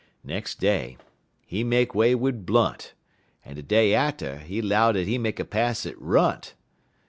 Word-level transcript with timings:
"Nex' 0.23 0.55
day, 0.55 0.97
he 1.45 1.63
make 1.63 1.93
way 1.93 2.15
wid 2.15 2.43
Blunt, 2.43 2.95
en 3.45 3.55
de 3.55 3.61
day 3.61 3.93
atter, 3.93 4.39
he 4.39 4.59
'low 4.59 4.91
dat 4.91 5.05
he 5.05 5.19
make 5.19 5.39
a 5.39 5.45
pass 5.45 5.85
at 5.85 5.93
Runt. 6.01 6.55